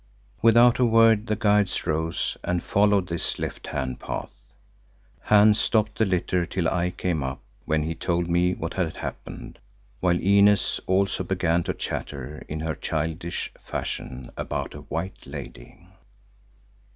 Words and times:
Without 0.41 0.79
a 0.79 0.83
word 0.85 1.27
the 1.27 1.35
guides 1.35 1.85
rose 1.85 2.35
and 2.43 2.63
followed 2.63 3.07
this 3.07 3.37
left 3.37 3.67
hand 3.67 3.99
path. 3.99 4.31
Hans 5.21 5.59
stopped 5.59 5.99
the 5.99 6.07
litter 6.07 6.43
till 6.43 6.67
I 6.67 6.89
came 6.89 7.21
up 7.21 7.39
when 7.65 7.83
he 7.83 7.93
told 7.93 8.27
me 8.27 8.55
what 8.55 8.73
had 8.73 8.95
happened, 8.97 9.59
while 9.99 10.17
Inez 10.19 10.79
also 10.87 11.23
began 11.23 11.61
to 11.65 11.75
chatter 11.75 12.43
in 12.49 12.61
her 12.61 12.73
childish 12.73 13.53
fashion 13.63 14.31
about 14.35 14.73
a 14.73 14.79
"White 14.79 15.27
Lady." 15.27 15.85